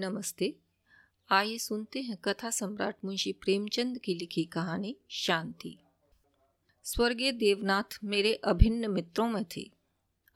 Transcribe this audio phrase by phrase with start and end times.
[0.00, 0.56] नमस्ते।
[1.30, 5.78] आइए सुनते हैं कथा सम्राट मुंशी प्रेमचंद की लिखी कहानी शांति।
[6.84, 9.70] स्वर्गीय देवनाथ मेरे अभिन्न मित्रों में थे।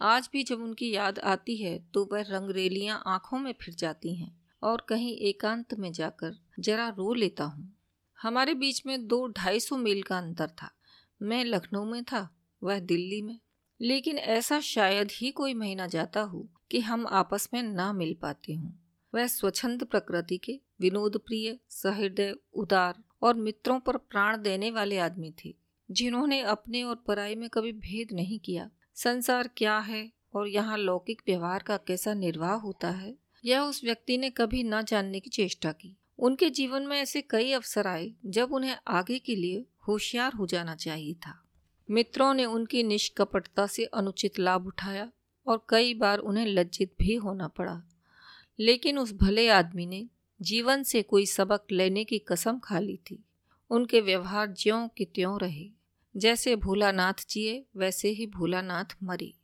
[0.00, 4.44] आज भी जब उनकी याद आती है तो वह रंगरेलियाँ आँखों में फिर जाती हैं
[4.62, 7.76] और कहीं एकांत में जाकर जरा रो लेता हूँ।
[8.22, 10.70] हमारे बीच में दो ढाई सौ मील का अंतर था।
[11.22, 13.38] मैं लखनऊ में था, वह दिल्ली में।
[13.80, 18.54] लेकिन ऐसा शायद ही कोई महीना जाता हो कि हम आपस में ना मिल पाते
[18.54, 18.70] हों।
[19.14, 25.32] वह स्वच्छंद प्रकृति के विनोद प्रिय सहृदय, उदार और मित्रों पर प्राण देने वाले आदमी
[25.44, 25.54] थे,
[25.90, 31.22] जिन्होंने अपने और पराई में कभी भेद नहीं किया। संसार क्या है और यहाँ लौकिक
[31.26, 35.72] व्यवहार का कैसा निर्वाह होता है, यह उस व्यक्ति ने कभी न जानने की चेष्टा
[35.72, 40.46] की। उनके जीवन में ऐसे कई अवसर आए, जब उन्हें आगे के लिए होशियार हो
[40.46, 41.38] जाना चाहिए था।
[41.90, 45.10] मित्रों ने उनकी निष्कपटता से अनुचित लाभ उठाया
[45.46, 47.82] और कई बार उन्हें लज्जित भी होना पड़ा।
[48.60, 50.08] लेकिन उस भले आदमी ने
[50.42, 53.24] जीवन से कोई सबक लेने की कसम खा ली थी।
[53.70, 55.70] उनके व्यवहार ज्यों के त्यों रहे।
[56.16, 59.34] जैसे भोलानाथ जिए, वैसे ही भोलानाथ मरे।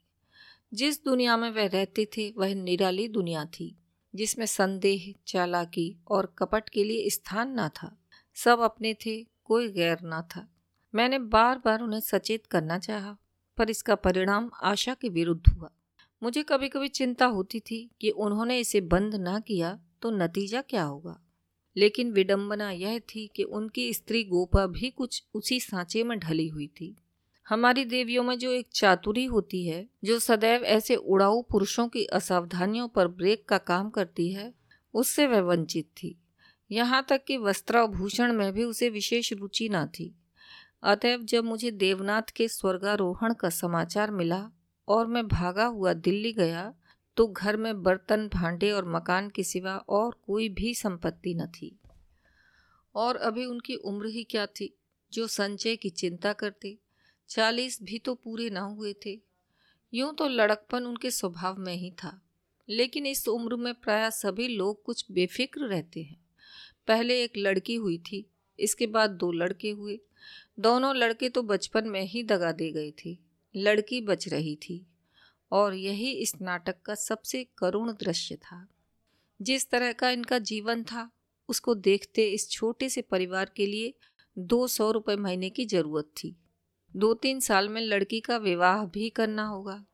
[0.75, 3.77] जिस दुनिया में वह रहते थे, वह निराली दुनिया थी,
[4.15, 7.99] जिसमें संदेह, चालाकी और कपट के लिए स्थान ना था।
[8.35, 10.49] सब अपने थे, कोई गैर ना था।
[10.95, 13.17] मैंने बार बार उन्हें सचेत करना चाहा,
[13.57, 15.71] पर इसका परिणाम आशा के विरुद्ध हुआ।
[16.23, 20.83] मुझे कभी कभी चिंता होती थी कि उन्होंने इसे बंद ना किया तो नतीजा क्या
[20.83, 21.21] होगा।
[21.77, 26.67] लेकिन विडंबना यह थी कि उनकी स्त्री गोपा भी कुछ उसी सांचे में ढली हुई
[26.67, 26.97] थी।
[27.49, 32.89] हमारी देवियों में जो एक चातुरी होती है, जो सदैव ऐसे उड़ाऊ पुरुषों की असावधानियों
[32.89, 34.55] पर ब्रेक का काम करती है,
[34.95, 36.19] उससे वह वंचित थी।
[36.71, 40.15] यहाँ तक कि वस्त्राभूषण में भी उसे विशेष रुचि ना थी।
[40.83, 44.51] अतएव जब मुझे देवनाथ के स्वर्गारोहण का समाचार मिला
[44.89, 46.75] और मैं भागा हुआ दिल्ली गया
[47.17, 51.79] तो घर में बर्तन, भांडे और मकान के सिवा और कोई भी संपत्ति न थी।
[52.95, 54.79] और अभी उनकी उम्र ही क्या थी,
[55.13, 56.79] जो संचय की चिंता करते।
[57.29, 59.21] चालीस भी तो पूरे ना हुए थे।
[59.95, 62.23] यूँ तो लड़कपन उनके स्वभाव में ही था।
[62.69, 66.25] लेकिन इस उम्र में प्राय सभी लोग कुछ बेफिक्र रहते हैं।
[66.87, 70.01] पहले एक लड़की हुई थी, इसके बाद दो लड़के हुए।
[70.61, 74.87] दोनों लड़के तो बचपन में ही दगा दे गए थे। लड़की बच रही थी
[75.53, 78.69] और यही इस नाटक का सबसे करुण दृश्य था।
[79.43, 81.11] जिस तरह का इनका जीवन था,
[81.49, 83.95] उसको देखते इस छोटे से परिवार के लिए
[84.39, 86.37] दो सौ रुपये महीने की ज़रूरत थी।
[86.97, 89.85] दो तीन साल में लड़की का विवाह भी करना होगा।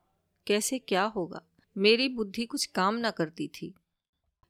[0.46, 1.42] कैसे क्या होगा?
[1.76, 3.74] मेरी बुद्धि कुछ काम न करती थी।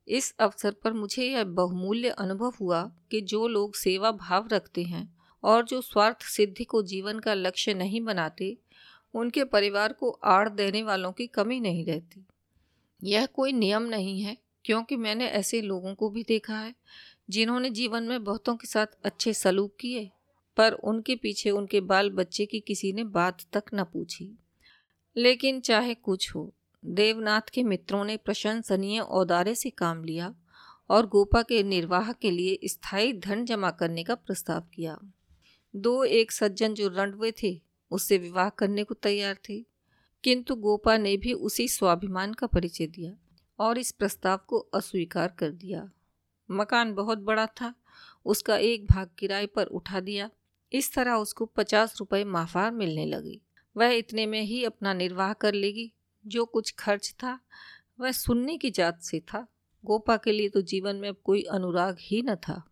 [0.08, 5.16] इस अवसर पर मुझे यह बहुमूल्य अनुभव हुआ कि जो लोग सेवा भाव रखते हैं
[5.42, 8.58] और जो स्वार्थ सिद्धि को जीवन का लक्ष्य नहीं बनाते
[9.14, 12.26] उनके परिवार को आड़ देने वालों की कमी नहीं रहती।
[13.04, 16.74] यह कोई नियम नहीं है, क्योंकि मैंने ऐसे लोगों को भी देखा है,
[17.30, 20.10] जिन्होंने जीवन में बहुतों के साथ अच्छे सलूक किए,
[20.56, 24.38] पर उनके पीछे उनके बाल बच्चे की किसी ने बात तक न पूछी।
[25.16, 26.54] लेकिन चाहे कुछ हो,
[26.84, 30.34] देवनाथ के मित्रों ने प्रशंसनीय औदारे से काम लिया
[30.90, 34.98] और गोपा के निर्वाह के लिए स्थायी धन जमा करने का प्रस्ताव किया।
[35.76, 39.66] दो एक सज्जन जो रणवे थे उससे विवाह करने को तैयार थी।
[40.24, 43.12] किंतु गोपा ने भी उसी स्वाभिमान का परिचय दिया
[43.58, 45.90] और इस प्रस्ताव को अस्वीकार कर दिया।
[46.50, 47.74] मकान बहुत बड़ा था,
[48.24, 50.30] उसका एक भाग किराए पर उठा दिया।
[50.72, 53.40] इस तरह उसको पचास रुपये माफार मिलने लगी।
[53.76, 55.92] वह इतने में ही अपना निर्वाह कर लेगी।
[56.26, 57.40] जो कुछ खर्च था,
[58.00, 59.48] वह सुनने की जात से था।
[59.84, 62.70] गोपा के लिए तो जीवन में अब कोई अनुराग ही न था।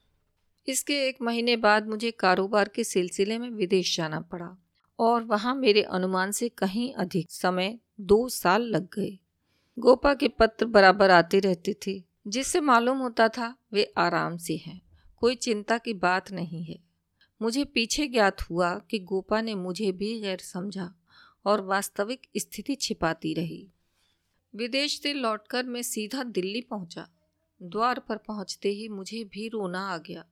[0.68, 4.56] इसके एक महीने बाद मुझे कारोबार के सिलसिले में विदेश जाना पड़ा।
[5.02, 9.18] और वहाँ मेरे अनुमान से कहीं अधिक समय दो साल लग गए।
[9.78, 14.82] गोपा के पत्र बराबर आते रहते थे, जिससे मालूम होता था वे आराम से हैं,
[15.16, 16.78] कोई चिंता की बात नहीं है।
[17.42, 20.94] मुझे पीछे ज्ञात हुआ कि गोपा ने मुझे भी गैर समझा
[21.44, 23.68] और वास्तविक स्थिति छिपाती रही।
[24.54, 27.08] विदेश से लौटकर मैं सीधा दिल्ली पहुँचा।
[27.62, 30.24] द्वार पर पहुँचते ही मुझे भी रोना आ गया।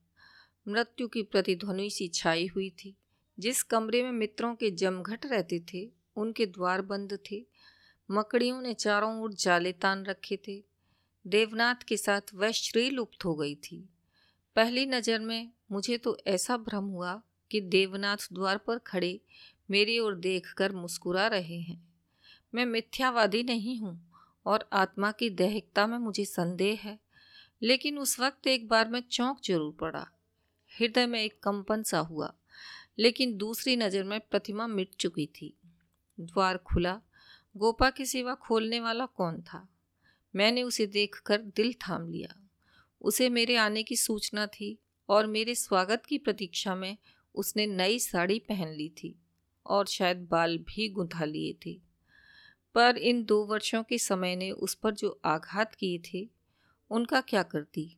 [0.67, 2.97] मृत्यु की प्रतिध्वनि सी छाई हुई थी।
[3.41, 7.45] जिस कमरे में मित्रों के जमघट रहते थे, उनके द्वार बंद थे।
[8.09, 10.63] मकड़ियों ने चारों ओर जाले तान रखे थे।
[11.25, 13.77] देवनाथ के साथ वह श्री लुप्त हो गई थी।
[14.55, 17.21] पहली नज़र में मुझे तो ऐसा भ्रम हुआ
[17.51, 19.19] कि देवनाथ द्वार पर खड़े
[19.71, 21.81] मेरी ओर देखकर मुस्कुरा रहे हैं।
[22.53, 23.99] मैं मिथ्यावादी नहीं हूँ
[24.45, 26.97] और आत्मा की दैहिकता में मुझे संदेह है,
[27.61, 30.05] लेकिन उस वक्त एक बार मैं चौंक ज़रूर पड़ा।
[30.71, 32.33] हृदय में एक कंपन सा हुआ।
[33.01, 35.57] लेकिन दूसरी नज़र में प्रतिमा मिट चुकी थी।
[36.19, 37.01] द्वार खुला।
[37.57, 39.67] गोपा के सिवा खोलने वाला कौन था?
[40.35, 42.47] मैंने उसे देखकर दिल थाम लिया।
[43.01, 46.97] उसे मेरे आने की सूचना थी और मेरे स्वागत की प्रतीक्षा में
[47.35, 49.19] उसने नई साड़ी पहन ली थी
[49.65, 51.81] और शायद बाल भी गुंथा लिए थे।
[52.75, 56.29] पर इन दो वर्षों के समय ने उस पर जो आघात किए थे,
[56.89, 57.97] उनका क्या करती?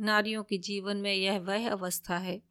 [0.00, 2.42] नारियों के जीवन में यह वह अवस्था है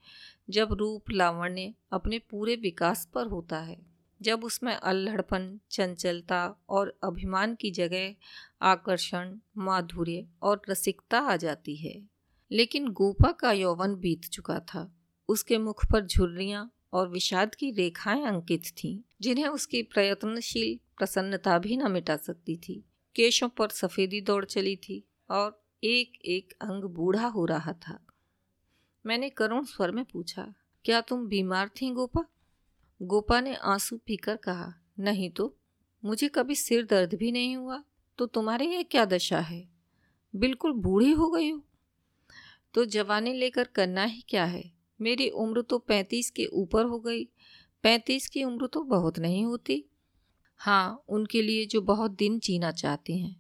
[0.50, 3.86] जब रूप लावण्य अपने पूरे विकास पर होता है,
[4.22, 8.16] जब उसमें अल्हड़पन, चंचलता और अभिमान की जगह
[8.62, 12.10] आकर्षण, माधुर्य और रसिकता आ जाती है।
[12.51, 14.96] लेकिन गोपा का यौवन बीत चुका था।
[15.30, 21.78] उसके मुख पर झुर्रियाँ और विषाद की रेखाएँ अंकित थीं, जिन्हें उसकी प्रयत्नशील प्रसन्नता भी
[21.78, 22.86] न मिटा सकती थी।
[23.16, 28.06] केशों पर सफ़ेदी दौड़ चली थी और एक एक अंग बूढ़ा हो रहा था।
[29.06, 30.54] मैंने करुण स्वर में पूछा,
[30.86, 32.25] क्या तुम बीमार थी गोपा?
[33.01, 35.56] गोपा ने आँसू पीकर कहा, नहीं तो
[36.04, 37.84] मुझे कभी सिर दर्द भी नहीं हुआ
[38.19, 39.68] तो तुम्हारे ये क्या दशा है?
[40.34, 41.62] बिल्कुल बूढ़ी हो गई हो।
[42.74, 44.63] तो जवानी लेकर करना ही क्या है?
[45.02, 47.24] मेरी उम्र तो पैंतीस के ऊपर हो गई।
[47.84, 49.84] पैंतीस की उम्र तो बहुत नहीं होती।
[50.60, 53.36] हाँ उनके लिए जो बहुत दिन जीना चाहते हैं।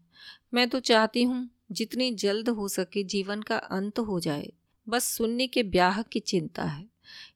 [0.53, 4.51] मैं तो चाहती हूँ, जितनी जल्द हो सके जीवन का अंत हो जाए।
[4.89, 6.87] बस सुनने के ब्याह की चिंता है।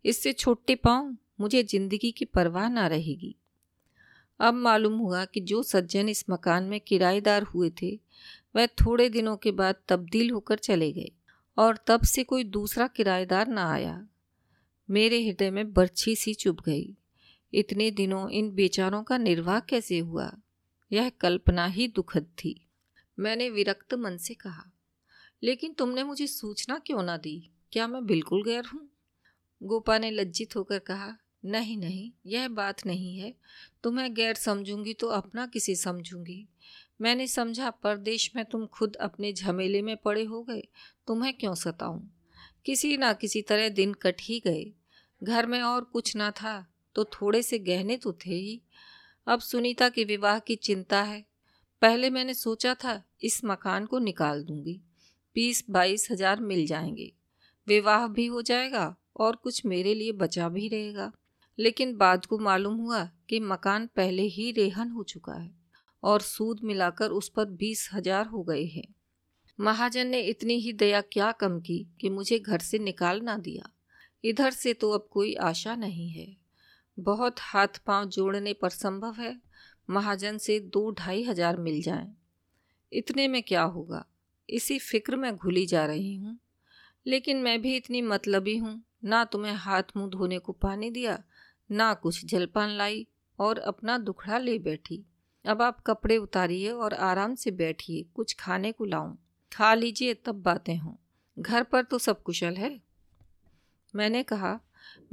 [0.05, 3.35] इससे छोटे पाऊँ मुझे ज़िंदगी की परवाह ना रहेगी।
[4.39, 7.99] अब मालूम हुआ कि जो सज्जन इस मकान में किराएदार हुए थे,
[8.55, 11.11] वह थोड़े दिनों के बाद तब्दील होकर चले गए
[11.57, 14.07] और तब से कोई दूसरा किराएदार ना आया।
[14.89, 16.97] मेरे हृदय में बर्छी सी चुभ गई।
[17.53, 20.31] इतने दिनों इन बेचारों का निर्वाह कैसे हुआ?
[20.91, 22.67] यह कल्पना ही दुखद थी।
[23.19, 24.71] मैंने विरक्त मन से कहा
[25.43, 27.51] लेकिन तुमने मुझे सूचना क्यों ना दी?
[27.71, 28.89] क्या मैं बिल्कुल गैर हूँ?
[29.63, 33.33] गोपा ने लज्जित होकर कहा, नहीं नहीं, यह बात नहीं है।
[33.83, 36.47] तुम्हें गैर समझूँगी तो अपना किसी समझूँगी?
[37.01, 40.67] मैंने समझा, परदेश में तुम खुद अपने झमेले में पड़े हो गए,
[41.07, 42.01] तुम्हें क्यों सताऊं?
[42.65, 44.71] किसी ना किसी तरह दिन कट ही गए।
[45.23, 48.61] घर में और कुछ ना था तो थोड़े से गहने तो थे ही।
[49.27, 51.25] अब सुनीता के विवाह की चिंता है।
[51.81, 54.81] पहले मैंने सोचा था, इस मकान को निकाल दूँगी।
[55.35, 57.11] बीस बाईस हज़ार मिल जाएँगे।
[57.67, 61.11] विवाह भी हो जाएगा और कुछ मेरे लिए बचा भी रहेगा।
[61.57, 65.51] लेकिन बाद को मालूम हुआ कि मकान पहले ही रेहन हो चुका है
[66.03, 68.87] और सूद मिलाकर उस पर बीस हज़ार हो गए हैं।
[69.59, 73.69] महाजन ने इतनी ही दया क्या कम की कि मुझे घर से निकाल ना दिया।
[74.23, 76.27] इधर से तो अब कोई आशा नहीं है।
[76.97, 79.35] बहुत हाथ पाँव जोड़ने पर संभव है
[79.89, 82.15] महाजन से दो ढाई हज़ार मिल जाएँ।
[82.91, 84.05] इतने में क्या होगा?
[84.49, 86.39] इसी फ़िक्र में घुली जा रही हूँ।
[87.07, 91.23] लेकिन मैं भी इतनी मतलबी हूँ, ना तुम्हें हाथ मुँह धोने को पानी दिया,
[91.71, 93.07] ना कुछ जलपान लाई
[93.39, 95.05] और अपना दुखड़ा ले बैठी।
[95.45, 99.15] अब आप कपड़े उतारिए और आराम से बैठिए, कुछ खाने को लाऊं।
[99.53, 100.93] खा लीजिए, तब बातें हों।
[101.39, 102.81] घर पर तो सब कुशल है।
[103.95, 104.59] मैंने कहा,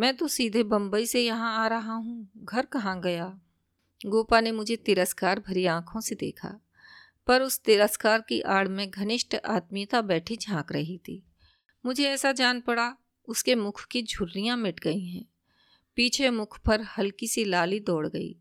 [0.01, 3.41] मैं तो सीधे बम्बई से यहाँ आ रहा हूँ। घर कहाँ गया?
[4.07, 6.61] गोपा ने मुझे तिरस्कार भरी आँखों से देखा।
[7.27, 11.23] पर उस तिरस्कार की आड़ में घनिष्ठ आत्मीयता बैठी झाँक रही थी।
[11.87, 12.97] मुझे ऐसा जान पड़ा,
[13.29, 15.25] उसके मुख की झुर्रियाँ मिट गई हैं।
[15.97, 18.37] पीछे मुख पर हल्की सी लाली दौड़ गई।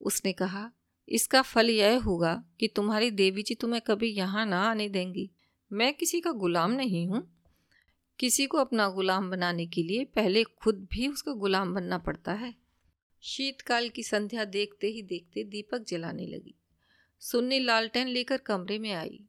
[0.00, 0.70] उसने कहा,
[1.08, 5.30] इसका फल यह होगा कि तुम्हारी देवी जी तुम्हें कभी यहाँ ना आने देंगी।
[5.72, 7.34] मैं किसी का गुलाम नहीं हूँ।
[8.18, 12.54] किसी को अपना गुलाम बनाने के लिए पहले खुद भी उसका गुलाम बनना पड़ता है।
[13.20, 16.54] शीतकाल की संध्या देखते ही देखते दीपक जलाने लगी।
[17.20, 19.20] सुन्नी लालटेन लेकर कमरे में आई।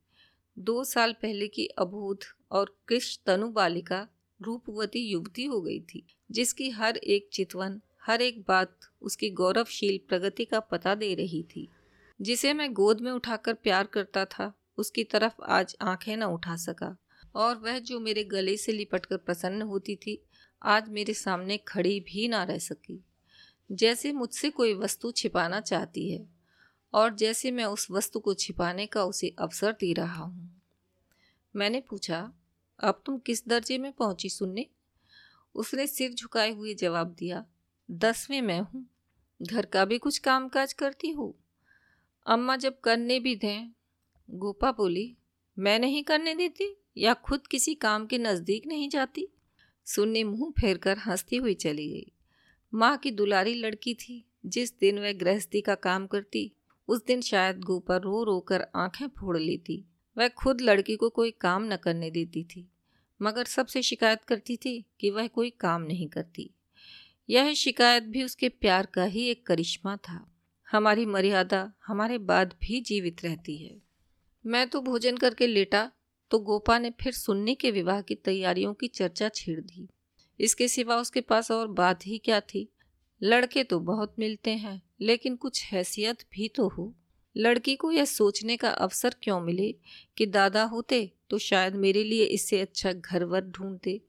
[0.59, 4.07] दो साल पहले की अबोध और कृष्ण तनु बालिका
[4.41, 10.45] रूपवती युवती हो गई थी, जिसकी हर एक चितवन, हर एक बात उसकी गौरवशील प्रगति
[10.45, 11.67] का पता दे रही थी।
[12.21, 16.97] जिसे मैं गोद में उठाकर प्यार करता था, उसकी तरफ़ आज आँखें न उठा सका।
[17.35, 20.23] और वह जो मेरे गले से लिपटकर प्रसन्न होती थी,
[20.63, 23.03] आज मेरे सामने खड़ी भी ना रह सकी।
[23.71, 26.38] जैसे मुझसे कोई वस्तु छिपाना चाहती है।
[26.93, 30.61] और जैसे मैं उस वस्तु को छिपाने का उसे अवसर दे रहा हूँ।
[31.55, 32.33] मैंने पूछा,
[32.79, 34.65] अब तुम किस दर्जे में पहुँची सुनने?
[35.55, 37.45] उसने सिर झुकाए हुए जवाब दिया,
[37.91, 38.89] दसवें मैं हूँ।
[39.41, 41.33] घर का भी कुछ काम काज करती हूँ।
[42.27, 43.71] अम्मा जब करने भी दें।
[44.29, 45.17] गोपा बोली,
[45.59, 49.27] मैं नहीं करने देती या खुद किसी काम के नज़दीक नहीं जाती?
[49.85, 52.11] सुन्नी मुँह फेर कर हंसती हुई चली गई।
[52.73, 56.55] माँ की दुलारी लड़की थी, जिस दिन वह गृहस्थी का काम करती
[56.89, 59.83] उस दिन शायद गोपा रो रो कर आँखें फोड़ लेती।
[60.17, 62.67] वह खुद लड़की को कोई काम न करने देती थी,
[63.19, 66.49] मगर सबसे शिकायत करती थी कि वह कोई काम नहीं करती।
[67.29, 70.25] यह शिकायत भी उसके प्यार का ही एक करिश्मा था।
[70.67, 73.81] हमारी मर्यादा हमारे बाद भी जीवित रहती है।
[74.45, 75.89] मैं तो भोजन करके लेटा
[76.31, 79.87] तो गोपा ने फिर सुन्नी के विवाह की तैयारियों की चर्चा छेड़ दी।
[80.39, 82.67] इसके सिवा उसके पास और बात ही क्या थी?
[83.21, 86.93] लड़के तो बहुत मिलते हैं, लेकिन कुछ हैसियत भी तो हो।
[87.35, 89.71] लड़की को यह सोचने का अवसर क्यों मिले
[90.17, 93.99] कि दादा होते तो शायद मेरे लिए इससे अच्छा घर वर ढूंढते।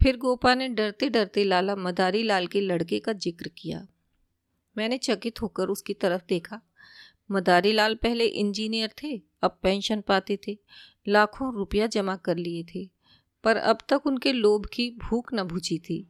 [0.00, 3.86] फिर गोपा ने डरते डरते लाला मदारी लाल के लड़के का ज़िक्र किया।
[4.76, 6.60] मैंने चकित होकर उसकी तरफ़ देखा।
[7.32, 10.56] मदारी लाल पहले इंजीनियर थे, अब पेंशन पाते थे,
[11.08, 12.88] लाखों रुपया जमा कर लिए थे,
[13.44, 16.06] पर अब तक उनके लोभ की भूख न बुझी थी।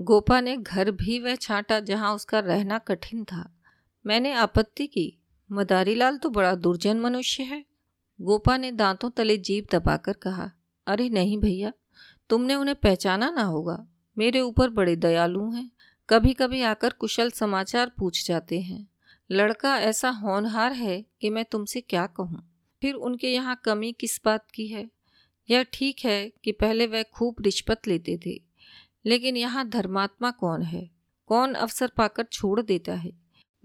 [0.00, 3.60] गोपा ने घर भी वह छांटा जहाँ उसका रहना कठिन था।
[4.06, 5.18] मैंने आपत्ति की।
[5.52, 7.64] मदारीलाल तो बड़ा दुर्जन मनुष्य है।
[8.20, 10.50] गोपा ने दांतों तले जीप दबाकर कहा,
[10.86, 11.72] अरे नहीं भैया,
[12.30, 13.86] तुमने उन्हें पहचाना ना होगा।
[14.18, 15.70] मेरे ऊपर बड़े दयालु हैं।
[16.08, 18.88] कभी कभी आकर कुशल समाचार पूछ जाते हैं।
[19.30, 22.52] लड़का ऐसा होनहार है कि मैं तुमसे क्या कहूँ?
[22.82, 24.90] फिर उनके यहाँ कमी किस बात की है?
[25.50, 28.47] यह ठीक है कि पहले वह खूब रिश्वत लेते थे।
[29.08, 30.90] लेकिन यहाँ धर्मात्मा कौन है?
[31.26, 33.12] कौन अवसर पाकर छोड़ देता है?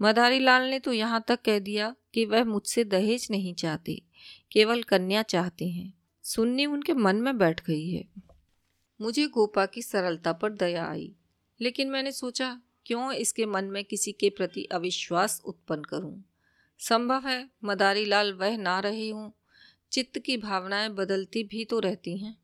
[0.00, 4.02] मदारी लाल ने तो यहाँ तक कह दिया कि वह मुझसे दहेज नहीं चाहते,
[4.52, 5.92] केवल कन्या चाहते हैं।
[6.24, 8.04] सुननी उनके मन में बैठ गई है।
[9.00, 11.14] मुझे गोपा की सरलता पर दया आई,
[11.60, 16.24] लेकिन मैंने सोचा, क्यों इसके मन में किसी के प्रति अविश्वास उत्पन्न करूँ?
[16.78, 19.30] संभव है मदारी लाल वह ना रहे हों।
[19.92, 22.36] चित्त की भावनाएँ बदलती भी तो रहती हैं।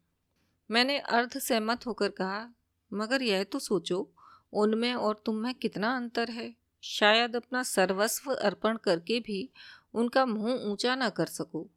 [0.70, 2.54] मैंने अर्ध सहमत होकर कहा
[2.92, 4.10] मगर यह तो सोचो,
[4.52, 9.50] उनमें और तुम में कितना अंतर है। शायद अपना सर्वस्व अर्पण करके भी
[9.94, 11.70] उनका मुँह ऊँचा ना कर सको।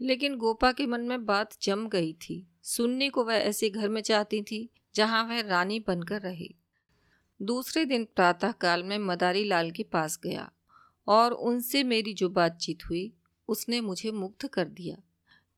[0.00, 4.00] लेकिन गोपा के मन में बात जम गई थी। सुनने को वह ऐसे घर में
[4.00, 6.54] चाहती थी, जहाँ वह रानी बनकर रहे।
[7.42, 10.52] दूसरे दिन प्रातः काल में मदारी लाल के पास गया,
[11.08, 13.12] और उनसे मेरी जो बातचीत हुई,
[13.48, 14.96] उसने मुझे मुग्ध कर दिया।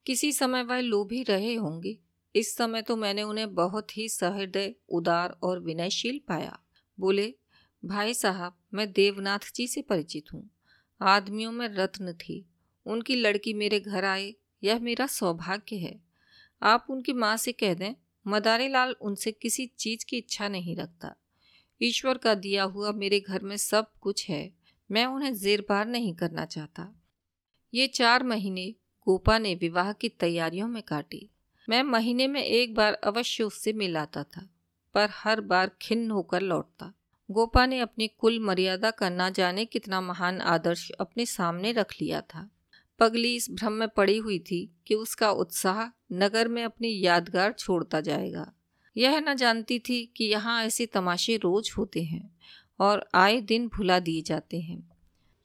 [0.06, 1.98] किसी समय वह लोभी रहे होंगे
[2.36, 6.58] इस समय तो मैंने उन्हें बहुत ही सहृदय, उदार और विनयशील पाया।
[7.00, 7.34] बोले,
[7.84, 10.50] भाई साहब, मैं देवनाथ जी से परिचित हूँ।
[11.02, 12.46] आदमियों में रत्न थी।
[12.86, 14.34] उनकी लड़की मेरे घर आए,
[14.64, 16.00] यह मेरा सौभाग्य है।
[16.62, 17.94] आप उनकी माँ से कह दें
[18.26, 21.14] मदारी लाल उनसे किसी चीज़ की इच्छा नहीं रखता।
[21.82, 24.52] ईश्वर का दिया हुआ मेरे घर में सब कुछ है।
[24.90, 27.02] मैं उन्हें जेरबार नहीं करना चाहता।
[27.74, 28.70] ये चार महीने
[29.04, 31.30] गोपा ने विवाह की तैयारियों में काटी।
[31.68, 34.48] मैं महीने में एक बार अवश्य उससे मिलाता था,
[34.94, 36.92] पर हर बार खिन्न होकर लौटता।
[37.30, 42.20] गोपा ने अपनी कुल मर्यादा का ना जाने कितना महान आदर्श अपने सामने रख लिया
[42.20, 42.48] था।
[42.98, 48.00] पगली इस भ्रम में पड़ी हुई थी कि उसका उत्साह नगर में अपनी यादगार छोड़ता
[48.00, 48.52] जाएगा।
[48.96, 52.36] यह न जानती थी कि यहाँ ऐसे तमाशे रोज होते हैं
[52.80, 54.96] और आए दिन भुला दिए जाते हैं।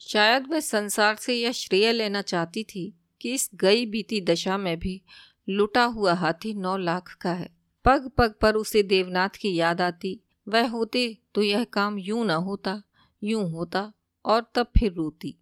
[0.02, 4.78] शायद वह संसार से यह श्रेय लेना चाहती थी कि इस गई बीती दशा में
[4.80, 5.02] भी
[5.50, 10.20] लुटा हुआ हाथी नौ लाख का है। पग पग पर उसे देवनाथ की याद आती,
[10.48, 12.82] वह होते तो यह काम यूँ न होता,
[13.24, 13.94] यूँ होता
[14.26, 15.36] और तब फिर रोती।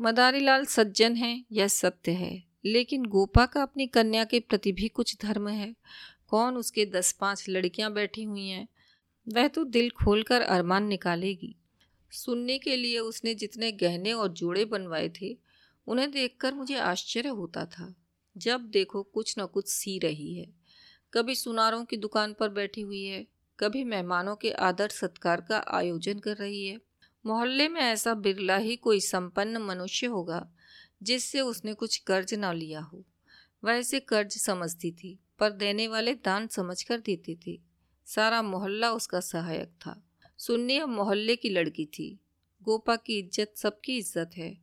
[0.00, 5.16] मदारीलाल सज्जन है, यह सत्य है, लेकिन गोपा का अपनी कन्या के प्रति भी कुछ
[5.22, 5.76] धर्म है।
[6.28, 8.68] कौन उसके दस पाँच लड़कियाँ बैठी हुई हैं?
[9.28, 11.56] वह तो दिल खोलकर अरमान निकालेगी।
[12.10, 15.38] सुनने के लिए उसने जितने गहने और जोड़े बनवाए थे,
[15.86, 17.94] उन्हें देखकर मुझे आश्चर्य होता था।
[18.36, 20.46] जब देखो कुछ न कुछ सी रही है।
[21.12, 23.26] कभी सुनारों की दुकान पर बैठी हुई है,
[23.58, 26.78] कभी मेहमानों के आदर सत्कार का आयोजन कर रही है।
[27.24, 30.46] मोहल्ले में ऐसा बिरला ही कोई संपन्न मनुष्य होगा,
[31.02, 33.04] जिससे उसने कुछ कर्ज ना लिया हो।
[33.64, 37.58] वह इसे कर्ज समझती थी, पर देने वाले दान समझ कर देते थे।
[38.06, 40.02] सारा मोहल्ला उसका सहायक था।
[40.38, 42.18] सुन्नी अब मोहल्ले की लड़की थी।
[42.62, 44.56] गोपा की इज़्ज़त सबकी इज़्ज़त है,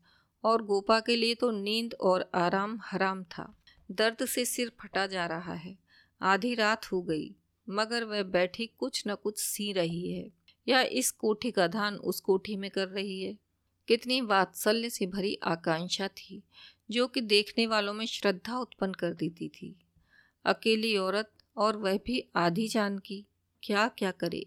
[0.43, 3.53] और गोपा के लिए तो नींद और आराम हराम था।
[3.91, 5.77] दर्द से सिर फटा जा रहा है।
[6.22, 7.36] आधी रात हो गई,
[7.69, 10.31] मगर वह बैठी कुछ न कुछ सी रही है।
[10.67, 13.38] या इस कोठी का धान उस कोठी में कर रही है?
[13.88, 16.43] कितनी वात्सल्य से भरी आकांक्षा थी,
[16.91, 19.79] जो कि देखने वालों में श्रद्धा उत्पन्न कर देती थी।
[20.46, 23.25] अकेली औरत और वह भी आधी जान की,
[23.63, 24.46] क्या क्या करे?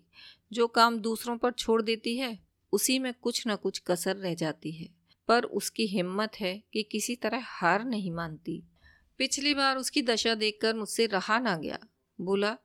[0.53, 2.39] जो काम दूसरों पर छोड़ देती है,
[2.73, 4.89] उसी में कुछ न कुछ कसर रह जाती है।
[5.29, 8.63] पर उसकी हिम्मत है कि किसी तरह हार नहीं मानती।
[9.23, 11.79] पिछली बार उसकी दशा देखकर मुझसे रहा ना गया।
[12.21, 12.57] बोला,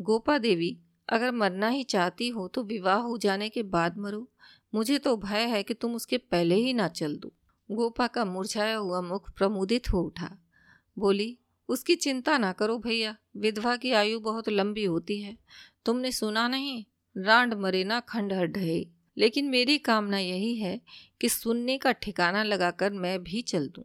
[0.00, 4.32] गोपा देवी, अगर मरना ही चाहती हो तो विवाह हो जाने के बाद मरो।
[4.74, 7.32] मुझे तो भय है कि तुम उसके पहले ही ना चल दो।
[7.70, 10.38] गोपा का मुरझाया हुआ मुख प्रमुदित हो उठा।
[10.98, 15.38] बोली, उसकी चिंता ना करो भैया, विधवा की आयु बहुत लंबी होती है।
[15.84, 16.84] तुमने सुना नहीं,
[17.16, 18.86] रांड मरे ना खंडहर ढहे
[19.18, 20.80] लेकिन मेरी कामना यही है
[21.20, 23.84] कि सुनने का ठिकाना लगाकर मैं भी चल दूँ।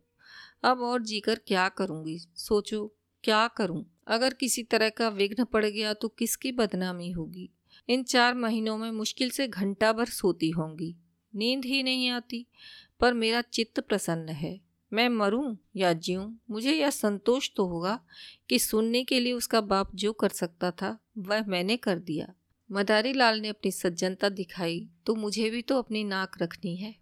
[0.63, 2.19] अब और जीकर क्या करूँगी?
[2.19, 3.85] सोचो, क्या करूँ?
[4.07, 7.49] अगर किसी तरह का विघ्न पड़ गया तो किसकी बदनामी होगी?
[7.89, 10.95] इन चार महीनों में मुश्किल से घंटा भर सोती होंगी।
[11.35, 12.45] नींद ही नहीं आती।
[12.99, 14.61] पर मेरा चित्त प्रसन्न है।
[14.93, 16.35] मैं मरूं या जीऊं?
[16.49, 17.99] मुझे यह संतोष तो होगा
[18.49, 22.33] कि सुनने के लिए उसका बाप जो कर सकता था, वह मैंने कर दिया।
[22.71, 26.95] मदारी लाल ने अपनी सज्जनता दिखाई तो मुझे भी तो अपनी नाक रखनी है।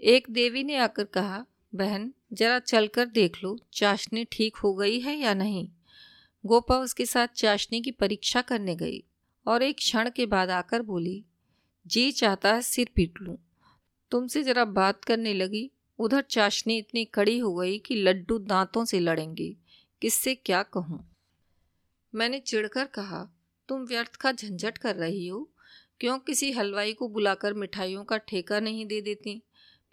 [0.00, 5.16] एक देवी ने आकर कहा बहन, जरा चलकर देख लो, चाशनी ठीक हो गई है
[5.16, 5.68] या नहीं?
[6.46, 9.04] गोपा उसके साथ चाशनी की परीक्षा करने गई
[9.46, 11.24] और एक क्षण के बाद आकर बोली,
[11.86, 13.36] जी चाहता है सिर पीट लूँ।
[14.10, 19.00] तुमसे जरा बात करने लगी। उधर चाशनी इतनी कड़ी हो गई कि लड्डू दांतों से
[19.00, 19.56] लड़ेंगे।
[20.02, 21.10] किससे क्या कहूँ?
[22.14, 23.28] मैंने चिढ़कर कहा,
[23.68, 25.50] तुम व्यर्थ का झंझट कर रही हो।
[26.00, 29.42] क्यों किसी हलवाई को बुलाकर मिठाइयों का ठेका नहीं दे देती?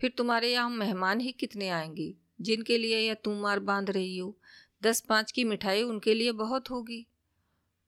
[0.01, 2.13] फिर तुम्हारे यहाँ मेहमान ही कितने आएँगे?
[2.41, 4.37] जिनके लिए यह तुम मार बाँध रही हो।
[4.83, 7.05] दस पाँच की मिठाई उनके लिए बहुत होगी।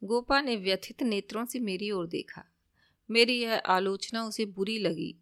[0.03, 2.43] गोपा ने व्यथित नेत्रों से मेरी ओर देखा।
[3.11, 5.15] मेरी यह आलोचना उसे बुरी लगी।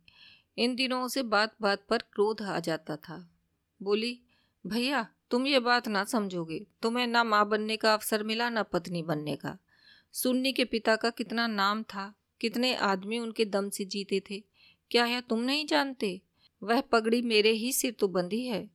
[0.57, 3.31] इन दिनों उसे बात बात पर क्रोध आ जाता था।
[3.83, 4.19] बोली,
[4.67, 9.03] भैया, तुम ये बात ना समझोगे। तुम्हें ना माँ बनने का अवसर मिला, ना पत्नी
[9.03, 9.57] बनने का।
[10.11, 14.43] सुन्नी के पिता का कितना नाम था, कितने आदमी उनके दम से जीते थे।
[14.91, 16.21] क्या यह तुम नहीं जानते?
[16.63, 18.69] वह पगड़ी मेरे ही सिर तो बंधी है।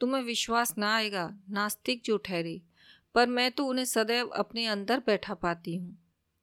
[0.00, 2.60] तुम्हें विश्वास ना आएगा, नास्तिक जो ठहरे,
[3.14, 5.96] पर मैं तो उन्हें सदैव अपने अंदर बैठा पाती हूँ।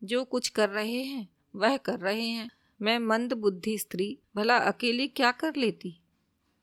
[0.03, 2.49] जो कुछ कर रहे हैं, वह कर रहे हैं।
[2.81, 5.97] मैं मंद बुद्धि स्त्री, भला अकेली क्या कर लेती?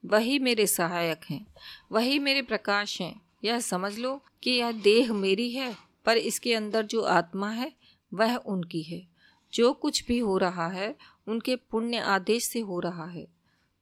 [0.05, 1.47] वही मेरे सहायक हैं,
[1.93, 6.87] वही मेरे प्रकाश हैं। यह समझ लो कि यह देह मेरी है, पर इसके अंदर
[6.87, 7.73] जो आत्मा है,
[8.15, 9.07] वह उनकी है।
[9.53, 10.97] जो कुछ भी हो रहा है,
[11.29, 13.38] उनके पुण्य आदेश से हो रहा है।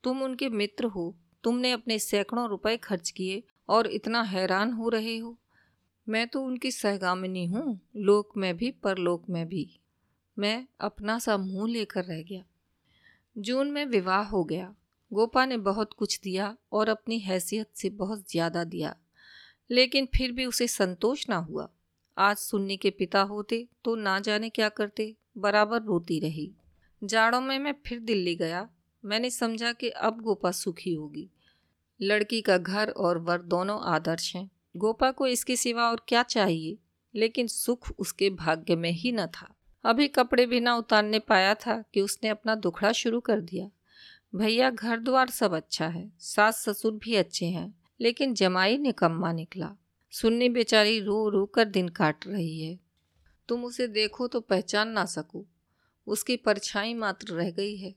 [0.07, 5.17] तुम उनके मित्र हो, तुमने अपने सैकड़ों रुपए खर्च किए और इतना हैरान हो रहे
[5.17, 5.37] हो।
[6.09, 9.79] मैं तो उनकी सहगामिनी हूँ, लोक में भी, परलोक में भी।
[10.39, 12.43] मैं अपना सा मुँह लेकर रह गया।
[13.37, 14.75] जून में विवाह हो गया।
[15.13, 18.95] गोपा ने बहुत कुछ दिया और अपनी हैसियत से बहुत ज़्यादा दिया।
[19.71, 21.69] लेकिन फिर भी उसे संतोष ना हुआ।
[22.17, 26.51] आज सुन्नी के पिता होते तो ना जाने क्या करते, बराबर रोती रही।
[27.03, 28.69] जाड़ों में मैं फिर दिल्ली गया।
[29.07, 31.29] मैंने समझा कि अब गोपा सुखी होगी।
[32.01, 36.77] लड़की का घर और वर दोनों आदर्श हैं। गोपा को इसके सिवा और क्या चाहिए?
[37.15, 41.83] लेकिन सुख उसके भाग्य में ही न था। अभी कपड़े भी ना उतारने पाया था
[41.93, 43.69] कि उसने अपना दुखड़ा शुरू कर दिया।
[44.35, 49.75] भैया घर द्वार सब अच्छा है। सास ससुर भी अच्छे हैं, लेकिन जमाई निकम्मा निकला।
[50.11, 52.79] सुन्नी बेचारी रो रो कर दिन काट रही है।
[53.47, 55.45] तुम उसे देखो तो पहचान ना सको।
[56.07, 57.95] उसकी परछाई मात्र रह गई है।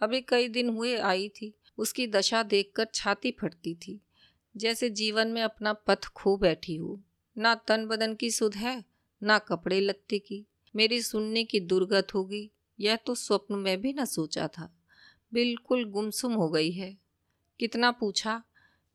[0.00, 4.00] अभी कई दिन हुए आई थी। उसकी दशा देखकर छाती फटती थी।
[4.56, 7.02] जैसे जीवन में अपना पथ खो बैठी हो।
[7.38, 8.84] ना तन बदन की सुध है,
[9.22, 14.04] ना कपड़े लत्ते की। मेरी सुनने की दुर्गत होगी। यह तो स्वप्न में भी न
[14.04, 14.76] सोचा था।
[15.32, 16.98] बिल्कुल गुमसुम हो गई है।
[17.60, 18.42] कितना पूछा,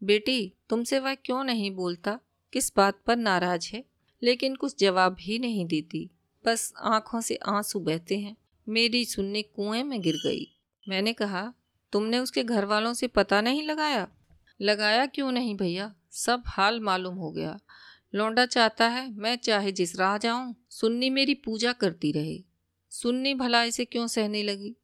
[0.04, 2.20] बेटी, तुमसे वह क्यों नहीं बोलता?
[2.54, 3.86] किस बात पर नाराज़ है?
[4.24, 6.10] लेकिन कुछ जवाब ही नहीं देती।
[6.46, 8.38] बस आँखों से आँसू बहते हैं।
[8.70, 10.55] मेरी सुनने कुएँ में गिर गई।
[10.90, 11.54] मैंने कहा,
[11.92, 14.08] तुमने उसके घर वालों से पता नहीं लगाया?
[14.62, 15.96] लगाया क्यों नहीं भैया?
[16.12, 17.60] सब हाल मालूम हो गया।
[18.16, 22.44] लौंडा चाहता है मैं चाहे जिस राह जाऊँ, सुन्नी मेरी पूजा करती रहे।
[22.90, 24.76] सुन्नी भला इसे क्यों सहने लगी?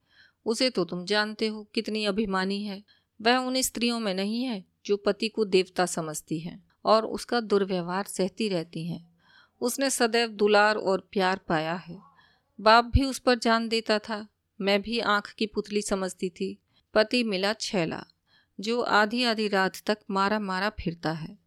[0.46, 2.84] उसे तो तुम जानते हो कितनी अभिमानी है।
[3.22, 8.06] वह उन स्त्रियों में नहीं है जो पति को देवता समझती हैं और उसका दुर्व्यवहार
[8.06, 9.18] सहती रहती हैं।
[9.62, 12.00] उसने सदैव दुलार और प्यार पाया है।
[12.62, 14.28] बाप भी उस पर जान देता था।
[14.62, 16.62] मैं भी आँख की पुतली समझती थी।
[16.94, 18.06] पति मिला छैला,
[18.60, 21.38] जो आधी आधी रात तक मारा मारा फिरता है।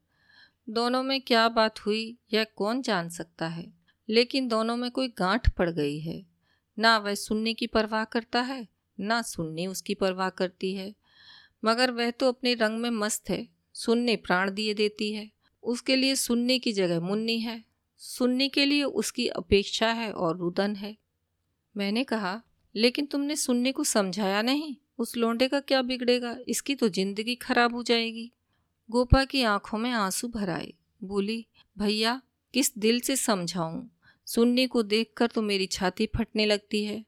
[0.69, 3.73] दोनों में क्या बात हुई यह कौन जान सकता है?
[4.09, 6.27] लेकिन दोनों में कोई गांठ पड़ गई है।
[6.79, 8.69] ना वह सुनने की परवाह करता है,
[9.01, 10.95] ना सुनने उसकी परवाह करती है।
[11.65, 16.15] मगर वह तो अपने रंग में मस्त है, सुनने प्राण दिए देती है। उसके लिए
[16.15, 17.65] सुनने की जगह मुन्नी है।
[17.97, 20.97] सुनने के लिए उसकी अपेक्षा है और रुदन है।
[21.77, 22.43] मैंने कहा
[22.77, 26.37] लेकिन तुमने सुनने को समझाया नहीं। उस लोंडे का क्या बिगड़ेगा?
[26.49, 28.33] इसकी तो ज़िंदगी खराब हो जाएगी।
[28.91, 30.73] गोपा की आँखों में आँसू भर आए।
[31.05, 31.47] बोली,
[31.79, 32.23] भैया,
[32.55, 33.83] किस दिल से समझाऊं?
[34.27, 37.05] सुनने को देखकर तो मेरी छाती फटने लगती है।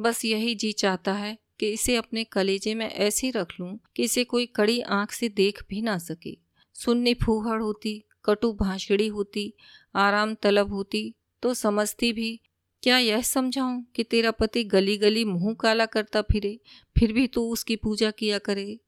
[0.00, 4.24] बस यही जी चाहता है कि इसे अपने कलेजे में ऐसे रख लूँ कि इसे
[4.24, 6.38] कोई कड़ी आँख से देख भी ना सके।
[6.74, 9.52] सुन्नी फूहड़ होती, कटु भाषड़ी होती,
[9.94, 12.40] आराम तलब होती तो समझती भी
[12.84, 16.60] क्या यह समझाऊं कि तेरा पति गली गली मुँह काला करता फिरे,
[16.98, 18.80] फिर भी तू उसकी पूजा किया करे?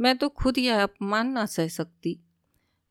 [0.00, 2.20] मैं तो खुद यह अपमान ना सह सकती।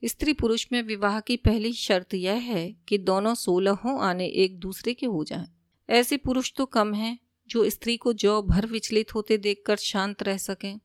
[0.05, 4.93] स्त्री पुरुष में विवाह की पहली शर्त यह है कि दोनों सोलहों आने एक दूसरे
[4.93, 5.47] के हो जाएँ।
[5.89, 10.38] ऐसे पुरुष तो कम हैं, जो स्त्री को जौ भर विचलित होते देखकर शांत रह
[10.38, 10.79] सकें।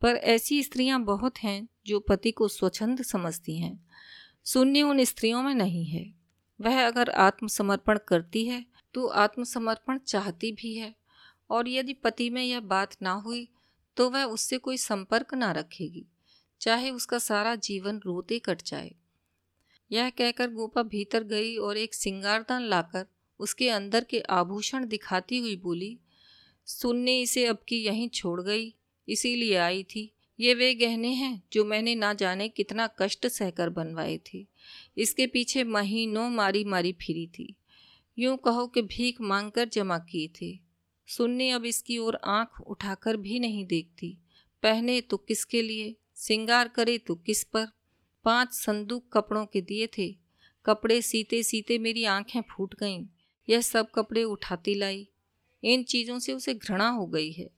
[0.00, 3.86] पर ऐसी स्त्रियाँ बहुत हैं, जो पति को स्वच्छंद समझती हैं।
[4.46, 6.18] शून्य उन स्त्रियों में नहीं है।
[6.60, 10.94] वह अगर आत्मसमर्पण करती है तो आत्मसमर्पण चाहती भी है
[11.50, 13.48] और यदि पति में यह बात ना हुई
[13.96, 16.04] तो वह उससे कोई संपर्क ना रखेगी,
[16.60, 18.94] चाहे उसका सारा जीवन रोते कट जाए।
[19.90, 23.06] यह कहकर गोपा भीतर गई और एक सिंगारदान लाकर
[23.40, 25.98] उसके अंदर के आभूषण दिखाती हुई बोली,
[26.66, 28.74] सुनने इसे अब की यहीं छोड़ गई,
[29.08, 34.18] इसीलिए आई थी। ये वे गहने हैं जो मैंने ना जाने कितना कष्ट सहकर बनवाए
[34.26, 34.46] थे।
[34.96, 37.54] इसके पीछे महीनों मारी मारी फिरी थी।
[38.18, 40.60] यूँ कहो कि भीख मांगकर जमा किए थे।
[41.06, 44.18] सुनने अब इसकी ओर आँख उठाकर भी नहीं देखती।
[44.62, 45.96] पहने तो किसके लिए?
[46.14, 47.66] सिंगार करे तो किस पर?
[48.24, 50.18] पाँच संदूक कपड़ों के दिए थे।
[50.66, 53.06] कपड़े सीते सीते मेरी आँखें फूट गईं।
[53.48, 55.08] यह सब कपड़े उठाती लाई।
[55.64, 57.50] इन चीज़ों से उसे घृणा हो गई है।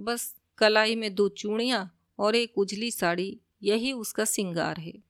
[0.00, 5.02] बस कलाई में दो चूड़ियाँ और एक उजली साड़ी, यही उसका सिंगार है।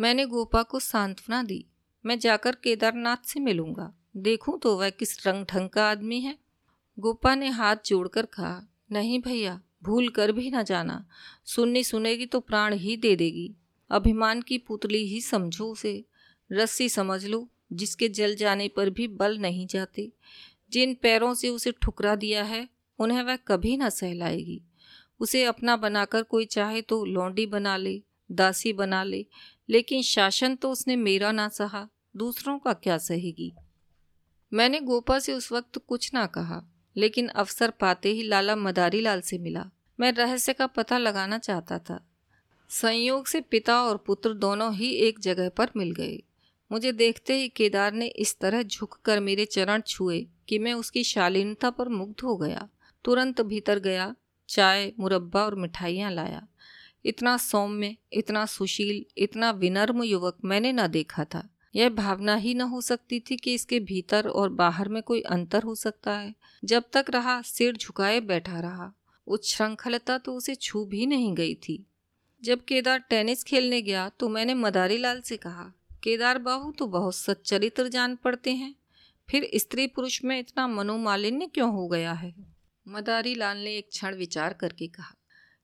[0.00, 1.66] मैंने गोपा को सांत्वना दी।
[2.06, 6.38] मैं जाकर केदारनाथ से मिलूँगा। देखूँ तो वह किस रंग ढंग का आदमी है।
[6.98, 11.06] गोपा ने हाथ जोड़कर कहा, नहीं भैया, भूल कर भी ना जाना।
[11.44, 13.54] सुननी सुनेगी तो प्राण ही दे देगी।
[13.90, 16.04] अभिमान की पुतली ही समझो उसे।
[16.52, 20.12] रस्सी समझ लो, जिसके जल जाने पर भी बल नहीं जाते।
[20.72, 24.62] जिन पैरों से उसे ठुकरा दिया है, उन्हें वह कभी ना सहलाएगी।
[25.20, 29.26] उसे अपना बनाकर कोई चाहे तो लौंडी बना ले, दासी बना ले,
[29.68, 33.52] लेकिन शासन तो उसने मेरा ना सहा, दूसरों का क्या सहेगी?
[34.54, 36.62] मैंने गोपा से उस वक्त कुछ ना कहा,
[36.96, 41.78] लेकिन अवसर पाते ही लाला मदारी लाल से मिला। मैं रहस्य का पता लगाना चाहता
[41.78, 42.08] था।
[42.68, 46.22] संयोग से पिता और पुत्र दोनों ही एक जगह पर मिल गए।
[46.72, 51.70] मुझे देखते ही केदार ने इस तरह झुककर मेरे चरण छुए कि मैं उसकी शालीनता
[51.70, 52.68] पर मुग्ध हो गया।
[53.04, 54.14] तुरंत भीतर गया,
[54.48, 56.46] चाय, मुरब्बा और मिठाइयाँ लाया।
[57.04, 62.60] इतना सौम्य, इतना सुशील, इतना विनर्म युवक मैंने न देखा था। यह भावना ही न
[62.62, 66.84] हो सकती थी कि इसके भीतर और बाहर में कोई अंतर हो सकता है। जब
[66.92, 68.92] तक रहा, सिर झुकाए बैठा रहा।
[69.26, 71.84] उच्छृंखलता तो उसे छू भी नहीं गई थी।
[72.42, 77.14] जब केदार टेनिस खेलने गया तो मैंने मदारी लाल से कहा, केदार बाहू तो बहुत
[77.14, 78.74] सच्चरित्र जान पड़ते हैं।
[79.28, 82.34] फिर स्त्री पुरुष में इतना मनोमालिन्य क्यों हो गया है?
[82.86, 85.14] मदारी लाल ने एक क्षण विचार करके कहा,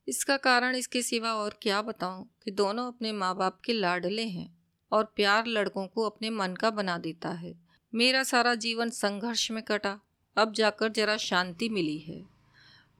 [0.08, 4.48] इसका कारण इसके सिवा और क्या बताऊँ कि दोनों अपने माँ बाप के लाडले हैं।
[4.92, 7.54] और प्यार लड़कों को अपने मन का बना देता है।
[7.94, 9.98] मेरा सारा जीवन संघर्ष में कटा।
[10.36, 12.20] अब जाकर जरा शांति मिली है।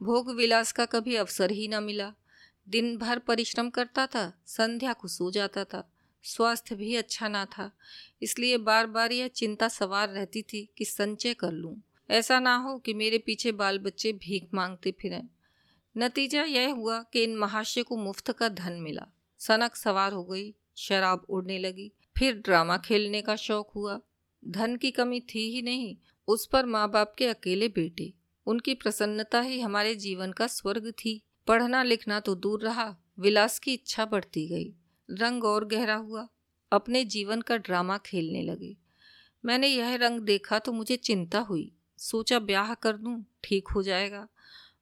[0.03, 2.13] भोग विलास का कभी अवसर ही न मिला।
[2.69, 5.93] दिन भर परिश्रम करता था, संध्या को सो जाता था।
[6.25, 7.71] स्वास्थ्य भी अच्छा ना था,
[8.23, 11.77] इसलिए बार बार यह चिंता सवार रहती थी कि संचय कर लूँ।
[12.11, 15.23] ऐसा ना हो कि मेरे पीछे बाल बच्चे भीख मांगते फिरें।
[15.97, 19.07] नतीजा यह हुआ कि इन महाशय को मुफ़्त का धन मिला।
[19.39, 24.01] सनक सवार हो गई। शराब उड़ने लगी। फिर ड्रामा खेलने का शौक हुआ।
[24.43, 25.97] धन की कमी थी ही नहीं,
[26.29, 28.13] उस पर माँ बाप के अकेले बेटे।
[28.47, 33.73] उनकी प्रसन्नता ही हमारे जीवन का स्वर्ग थी। पढ़ना लिखना तो दूर रहा, विलास की
[33.75, 34.75] इच्छा बढ़ती गई।
[35.09, 36.27] रंग और गहरा हुआ,
[36.73, 38.77] अपने जीवन का ड्रामा खेलने लगे।
[39.45, 44.27] मैंने यह रंग देखा तो मुझे चिंता हुई। सोचा ब्याह कर दूँ, ठीक हो जाएगा।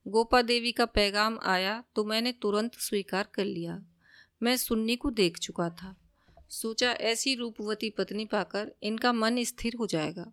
[0.06, 3.82] गोपा देवी का पैगाम आया तो मैंने तुरंत स्वीकार कर लिया।
[4.42, 5.96] मैं सुन्नी को देख चुका था।
[6.48, 10.32] सोचा ऐसी रूपवती पत्नी पाकर इनका मन स्थिर हो जाएगा।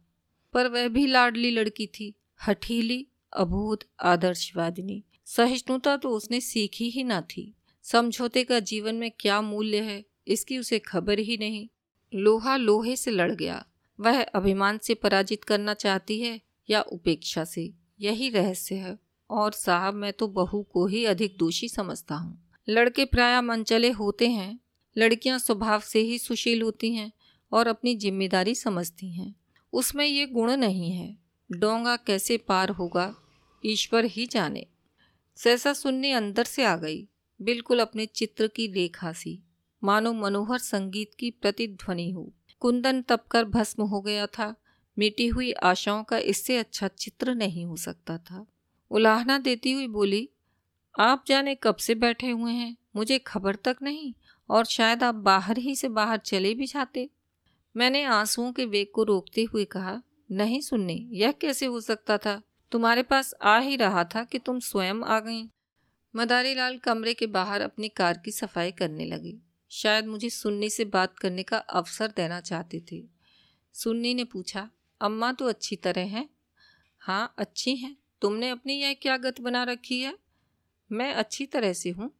[0.53, 2.13] पर वह भी लाडली लड़की थी,
[2.47, 9.41] हठीली, अभूत, आदर्शवादिनी। सहिष्णुता तो उसने सीखी ही ना थी। समझौते का जीवन में क्या
[9.41, 11.69] मूल्य है, इसकी उसे खबर ही नहीं।
[12.13, 13.65] लोहा लोहे से लड़ गया।
[13.99, 17.73] वह अभिमान से पराजित करना चाहती है या उपेक्षा से?
[17.99, 23.05] यही रहस्य है। और साहब, मैं तो बहू को ही अधिक दोषी समझता हूँ। लड़के
[23.05, 24.59] प्राय मंचले होते हैं,
[24.95, 27.11] लड़कियाँ स्वभाव से ही सुशील होती हैं
[27.51, 29.33] और अपनी ज़िम्मेदारी समझती हैं।
[29.73, 31.17] उसमें ये गुण नहीं है,
[31.49, 33.13] डोंगा कैसे पार होगा,
[33.63, 34.65] ईश्वर ही जाने।
[35.37, 37.07] सहसा सुनने अंदर से आ गई,
[37.39, 39.39] बिल्कुल अपने चित्र की रेखा सी।
[39.83, 44.53] मानो मनोहर संगीत की प्रतिध्वनि हो। कुंदन तप कर भस्म हो गया था,
[44.97, 48.45] मिटी हुई आशाओं का इससे अच्छा चित्र नहीं हो सकता था।
[48.91, 50.29] उलाहना देती हुई बोली
[50.99, 52.77] आप जाने कब से बैठे हुए हैं?
[52.95, 54.13] मुझे खबर तक नहीं,
[54.49, 57.09] और शायद आप बाहर ही से बाहर चले भी जाते।
[57.77, 60.01] मैंने आंसुओं के वेग को रोकते हुए कहा,
[60.31, 62.41] नहीं सुनने, यह कैसे हो सकता था?
[62.71, 65.49] तुम्हारे पास आ ही रहा था कि तुम स्वयं आ गई।
[66.15, 70.85] मदारी लाल कमरे के बाहर अपनी कार की सफ़ाई करने लगी। शायद मुझे सुन्नी से
[70.85, 73.03] बात करने का अवसर देना चाहते थे।
[73.73, 74.69] सुन्नी ने पूछा,
[75.01, 76.29] अम्मा तो अच्छी तरह हैं?
[76.99, 80.22] हाँ अच्छी हैं। तुमने अपनी यह क्या गत बना रखी है?
[80.93, 82.11] मैं अच्छी तरह से हूँ।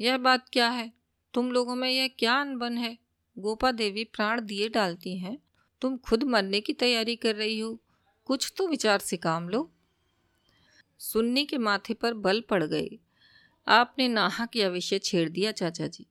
[0.00, 0.92] यह बात क्या है?
[1.34, 2.98] तुम लोगों में यह क्या अनबन है?
[3.38, 5.38] गोपा देवी प्राण दिए डालती हैं।
[5.80, 7.80] तुम खुद मरने की तैयारी कर रही हो।
[8.24, 9.72] कुछ तो विचार से काम लो।
[10.98, 12.98] सुन्नी के माथे पर बल पड़ गए।
[13.68, 16.06] आपने नाहक यह विषय छेड़ दिया, चाचा जी।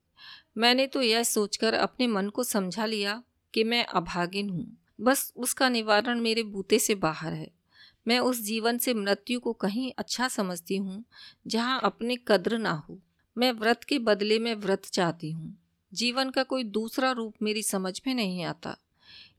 [0.58, 5.70] मैंने तो यह सोचकर अपने मन को समझा लिया कि मैं अभागिन हूँ। बस उसका
[5.70, 7.61] निवारण मेरे बूते से बाहर है।
[8.08, 11.06] मैं उस जीवन से मृत्यु को कहीं अच्छा समझती हूँ,
[11.48, 13.02] जहाँ अपने कद्र ना हो।
[13.38, 15.58] मैं व्रत के बदले में व्रत चाहती हूँ।
[15.94, 18.78] जीवन का कोई दूसरा रूप मेरी समझ में नहीं आता।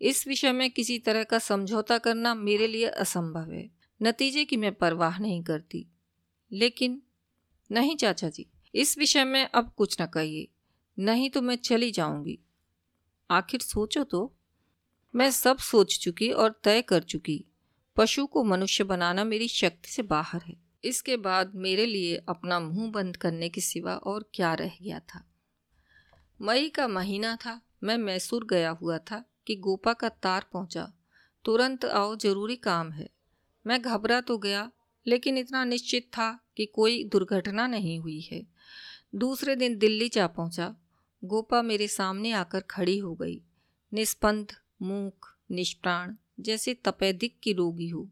[0.01, 3.71] इस विषय में किसी तरह का समझौता करना मेरे लिए असंभव है।
[4.03, 5.87] नतीजे की मैं परवाह नहीं करती।
[6.53, 7.03] लेकिन,
[7.73, 10.49] नहीं चाचा जी, इस विषय में अब कुछ न कहिए।
[10.99, 12.39] नहीं तो मैं चली जाऊँगी।
[13.31, 14.37] आखिर सोचो तो।
[15.15, 17.45] मैं सब सोच चुकी और तय कर चुकी।
[17.97, 22.91] पशु को मनुष्य बनाना मेरी शक्ति से बाहर है। इसके बाद मेरे लिए अपना मुँह
[22.91, 25.31] बंद करने के सिवा और क्या रह गया था?
[26.41, 30.93] मई का महीना था, मैं मैसूर गया हुआ था कि गोपा का तार पहुँचा।
[31.45, 33.11] तुरंत आओ, ज़रूरी काम है।
[33.67, 34.73] मैं घबरा तो गया,
[35.07, 38.47] लेकिन इतना निश्चित था कि कोई दुर्घटना नहीं हुई है।
[39.15, 40.77] दूसरे दिन दिल्ली जा पहुँचा।
[41.25, 43.43] गोपा मेरे सामने आकर खड़ी हो गई।
[43.93, 44.53] निस्पंद
[44.83, 48.11] मूक, निष्प्राण जैसे तपेदिक की रोगी हो।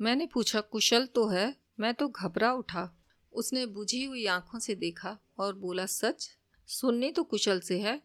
[0.00, 1.56] मैंने पूछा, कुशल तो है?
[1.80, 6.30] मैं तो घबरा उठा। उसने बुझी हुई आँखों से देखा और बोला, सच?
[6.66, 8.02] सुननी तो कुशल से है।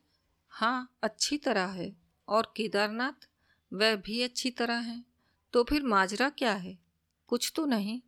[0.49, 1.95] हाँ अच्छी तरह है।
[2.27, 3.29] और केदारनाथ?
[3.73, 5.05] वह भी अच्छी तरह है।
[5.53, 6.79] तो फिर माजरा क्या है?
[7.27, 8.01] कुछ तो नहीं।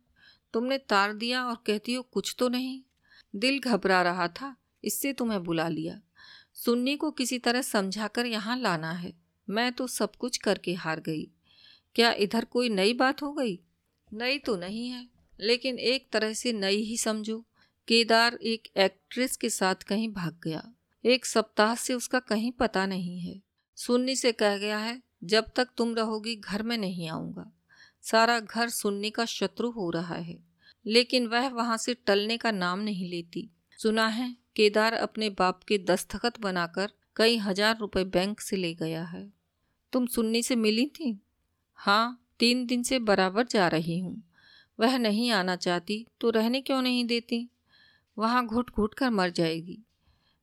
[0.52, 2.82] तुमने तार दिया और कहती हो, कुछ तो नहीं।
[3.36, 6.00] दिल घबरा रहा था, इससे तुम्हें बुला लिया।
[6.54, 9.14] सुन्नी को किसी तरह समझाकर यहाँ लाना है।
[9.50, 11.30] मैं तो सब कुछ करके हार गई।
[11.96, 13.58] क्या इधर कोई नई बात हो गई?
[14.12, 15.06] नई तो नहीं है,
[15.38, 17.38] लेकिन एक तरह से नई ही समझो।
[17.88, 20.62] केदार एक एक्ट्रेस के साथ कहीं भाग गया।
[21.04, 23.40] एक सप्ताह से उसका कहीं पता नहीं है।
[23.78, 27.50] सुन्नी से कह गया है, जब तक तुम रहोगी घर में नहीं आऊँगा।
[28.04, 30.38] सारा घर सुन्नी का शत्रु हो रहा है,
[30.86, 33.48] लेकिन वह वहाँ से टलने का नाम नहीं लेती।
[33.78, 39.04] सुना है, केदार अपने बाप के दस्तखत बनाकर कई हज़ार रुपए बैंक से ले गया
[39.04, 39.28] है।
[39.92, 41.18] तुम सुन्नी से मिली थी?
[41.80, 44.22] हाँ तीन दिन से बराबर जा रही हूँ।
[44.80, 47.50] वह नहीं आना चाहती तो रहने क्यों नहीं देती?
[48.18, 49.82] वहाँ घुट घुट कर मर जाएगी।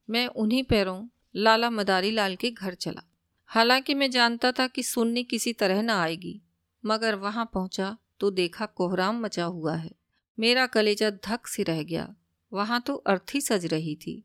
[0.10, 3.02] मैं उन्हीं पैरों लाला मदारी लाल के घर चला।
[3.48, 6.42] हालाँकि मैं जानता था कि सुन्नी किसी तरह न आएगी,
[6.86, 9.92] मगर वहाँ पहुँचा तो देखा कोहराम मचा हुआ है।
[10.40, 12.16] मेरा कलेजा धक से रह गया।
[12.54, 14.24] वहाँ तो अर्थी सज रही थी।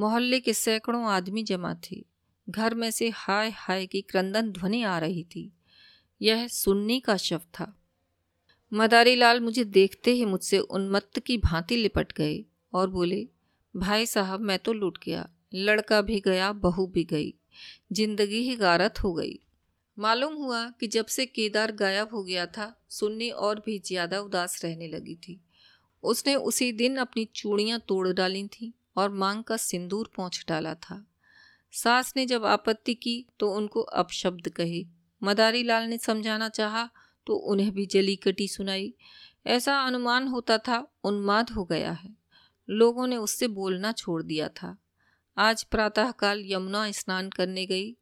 [0.00, 2.04] मोहल्ले के सैकड़ों आदमी जमा थे।
[2.50, 5.52] घर में से हाय हाय की क्रंदन ध्वनि आ रही थी।
[6.20, 7.72] यह सुन्नी का शव था।
[8.72, 13.28] मदारी लाल मुझे देखते ही मुझसे उन्मत्त की भांति लिपट गए और बोले,
[13.76, 17.34] भाई साहब, मैं तो लुट गया। लड़का भी गया, बहू भी गई।
[17.92, 19.38] ज़िंदगी ही गारत हो गई।
[19.98, 24.64] मालूम हुआ कि जब से केदार गायब हो गया था, सुन्नी और भी ज़्यादा उदास
[24.64, 25.40] रहने लगी थी।
[26.02, 31.04] उसने उसी दिन अपनी चूड़ियाँ तोड़ डाली थीं और मांग का सिंदूर पहुँच डाला था।
[31.72, 34.84] सास ने जब आपत्ति की तो उनको अपशब्द कहे
[35.22, 36.90] मदारी लाल ने समझाना चाहा
[37.26, 38.94] तो उन्हें भी जली कटी सुनाई।
[39.46, 42.16] ऐसा अनुमान होता था, उन्माद हो गया है।
[42.70, 44.76] लोगों ने उससे बोलना छोड़ दिया था।
[45.38, 47.96] आज प्रातःकाल यमुना स्नान करने गई।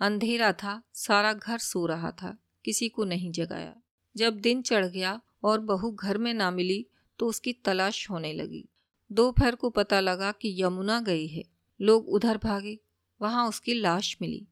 [0.00, 3.74] अंधेरा था, सारा घर सो रहा था, किसी को नहीं जगाया।
[4.16, 6.86] जब दिन चढ़ गया और बहू घर में ना मिली
[7.18, 8.68] तो उसकी तलाश होने लगी।
[9.12, 11.44] दोपहर को पता लगा कि यमुना गई है।
[11.80, 12.78] लोग उधर भागे,
[13.22, 14.46] वहाँ उसकी लाश मिली।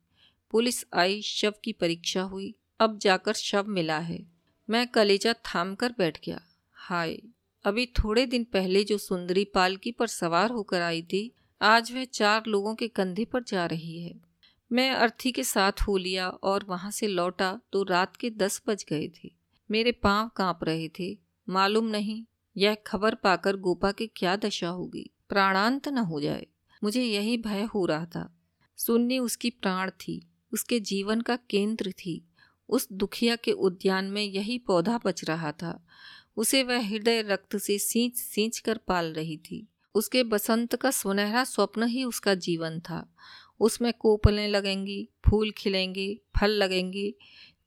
[0.50, 4.26] पुलिस आई, शव की परीक्षा हुई। अब जाकर शव मिला है।
[4.70, 6.40] मैं कलेजा थाम कर बैठ गया।
[6.72, 7.18] हाय,
[7.64, 11.32] अभी थोड़े दिन पहले जो सुंदरी पालकी पर सवार होकर आई थी,
[11.62, 14.20] आज वह चार लोगों के कंधे पर जा रही है।
[14.72, 18.84] मैं अर्थी के साथ हो लिया और वहाँ से लौटा तो रात के दस बज
[18.88, 19.32] गए थे।
[19.70, 22.24] मेरे पाँव काँप रहे थे। मालूम नहीं,
[22.56, 26.46] यह खबर पाकर गोपा की क्या दशा होगी। प्राणांत न हो जाए।
[26.84, 28.38] मुझे यही भय हो रहा था।
[28.76, 32.28] सुन्नी उसकी प्राण थी। उसके जीवन का केंद्र थी।
[32.68, 35.86] उस दुखिया के उद्यान में यही पौधा बच रहा था।
[36.36, 41.44] उसे वह हृदय रक्त से सींच सींच कर पाल रही थी। उसके बसंत का सुनहरा
[41.44, 43.14] स्वप्न ही उसका जीवन था।
[43.60, 47.14] उसमें कोपलें लगेंगी, फूल खिलेंगे, फल लगेंगे।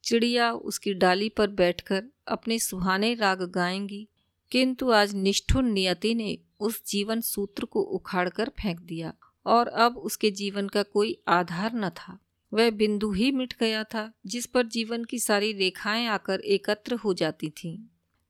[0.04, 4.08] चिड़िया उसकी डाली पर बैठकर अपने सुहाने राग गाएँगी।
[4.50, 9.14] किंतु आज निष्ठुर नियति ने उस जीवन सूत्र को उखाड़कर फेंक दिया
[9.46, 12.18] और अब उसके जीवन का कोई आधार न था।
[12.52, 17.14] वह बिंदु ही मिट गया था, जिस पर जीवन की सारी रेखाएँ आकर एकत्र हो
[17.14, 17.78] जाती थीं।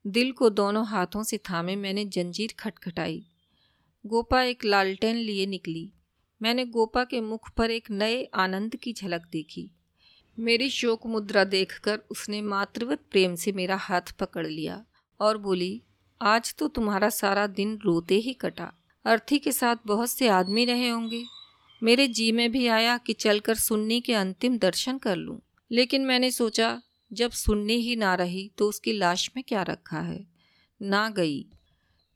[0.07, 3.27] दिल को दोनों हाथों से थामे मैंने जंजीर खटखटाई।
[4.07, 5.93] गोपा एक लालटेन लिए निकली।
[6.43, 9.71] मैंने गोपा के मुख पर एक नए आनंद की झलक देखी।
[10.39, 14.85] मेरी शोक मुद्रा देखकर उसने मातृवत प्रेम से मेरा हाथ पकड़ लिया
[15.21, 15.83] और बोली,
[16.23, 18.73] आज तो तुम्हारा सारा दिन रोते ही कटा।
[19.05, 21.25] अर्थी के साथ बहुत से आदमी रहे होंगे।
[21.83, 25.41] मेरे जी में भी आया कि चलकर सुन्नी के अंतिम दर्शन कर लूँ।
[25.71, 30.27] लेकिन मैंने सोचा, जब सुन्नी ही ना रही तो उसकी लाश में क्या रखा है?
[30.83, 31.47] ना गई।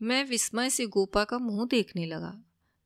[0.03, 2.42] मैं विस्मय से गोपा का मुँह देखने लगा।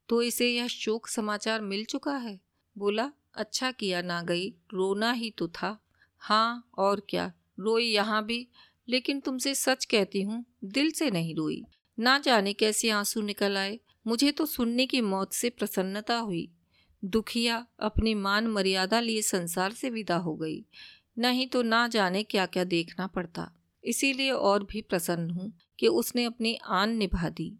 [0.08, 2.40] तो इसे यह शोक समाचार मिल चुका है?
[2.78, 5.84] बोला अच्छा किया ना गई, रोना ही तो था।
[6.18, 8.48] हाँ और क्या, रोई यहाँ भी,
[8.88, 11.64] लेकिन तुमसे सच कहती हूँ, दिल से नहीं रोई।
[11.98, 16.52] ना जाने कैसे आँसू निकल आए। मुझे तो सुनने की मौत से प्रसन्नता हुई।
[17.04, 20.64] दुखिया अपनी मान मर्यादा लिए संसार से विदा हो गई।
[21.18, 23.50] नहीं तो ना जाने क्या क्या देखना पड़ता।
[23.84, 27.52] इसीलिए और भी प्रसन्न हूँ कि उसने अपनी आन निभा दी।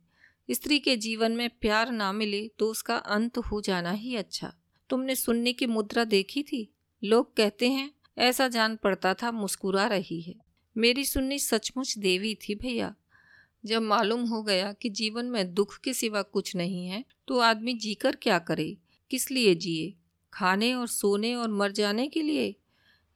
[0.51, 4.53] स्त्री के जीवन में प्यार ना मिले तो उसका अंत हो जाना ही अच्छा।
[4.90, 6.68] तुमने सुनने की मुद्रा देखी थी?
[7.03, 10.35] लोग कहते हैं, ऐसा जान पड़ता था मुस्कुरा रही है।
[10.77, 12.94] मेरी सुन्नी सचमुच देवी थी भैया।
[13.64, 17.74] जब मालूम हो गया कि जीवन में दुख के सिवा कुछ नहीं है तो आदमी
[17.74, 18.77] जीकर क्या करे?
[19.11, 19.94] किस लिए जिए?
[20.35, 22.57] खाने और सोने और मर जाने के लिए?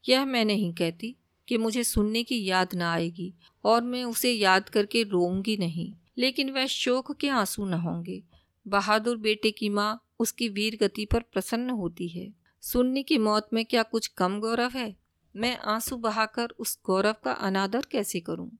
[0.08, 1.16] यह मैं नहीं कहती
[1.48, 6.50] कि मुझे सुनने की याद ना आएगी और मैं उसे याद करके रोऊँगी नहीं। लेकिन
[6.50, 8.22] वह शोक के आँसू न होंगे।
[8.68, 13.64] बहादुर बेटे की माँ उसकी वीर गति पर प्रसन्न होती है। सुन्नी की मौत में
[13.64, 14.96] क्या कुछ कम गौरव है?
[15.36, 18.50] मैं आँसू बहाकर उस गौरव का अनादर कैसे करूँ?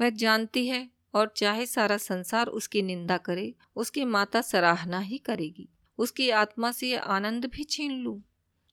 [0.00, 5.68] वह जानती है और चाहे सारा संसार उसकी निंदा करे, उसकी माता सराहना ही करेगी।
[6.00, 8.20] उसकी आत्मा से आनंद भी छीन लूँ।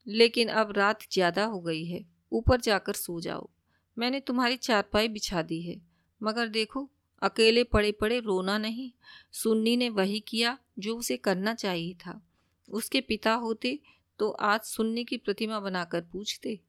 [0.07, 3.49] लेकिन अब रात ज़्यादा हो गई है, ऊपर जाकर सो जाओ।
[3.97, 5.81] मैंने तुम्हारी चारपाई बिछा दी है,
[6.21, 6.89] मगर देखो,
[7.21, 8.91] अकेले पड़े पड़े रोना नहीं।
[9.33, 12.21] सुन्नी ने वही किया जो उसे करना चाहिए था।
[12.69, 13.79] उसके पिता होते
[14.19, 16.59] तो आज सुन्नी की प्रतिमा बनाकर पूछते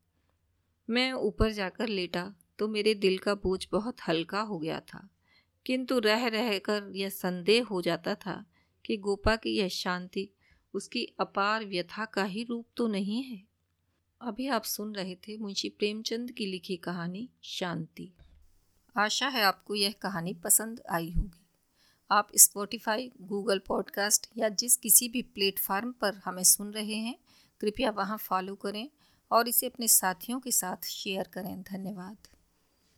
[0.89, 2.23] मैं ऊपर जाकर लेटा
[2.59, 5.09] तो मेरे दिल का बोझ बहुत हल्का हो गया था।
[5.67, 8.45] किंतु रह रह कर यह संदेह हो जाता था
[8.85, 10.29] कि गोपा की यह शांति
[10.75, 13.43] उसकी अपार व्यथा का ही रूप तो नहीं है।
[14.21, 18.13] अभी आप सुन रहे थे मुंशी प्रेमचंद की लिखी कहानी शांति।
[18.97, 21.47] आशा है आपको यह कहानी पसंद आई होगी।
[22.11, 27.19] आप स्पॉटिफाई गूगल पॉडकास्ट या जिस किसी भी प्लेटफार्म पर हमें सुन रहे हैं,
[27.61, 28.91] कृपया वहाँ फॉलो करें
[29.31, 32.17] और इसे अपने साथियों के साथ शेयर करें। धन्यवाद।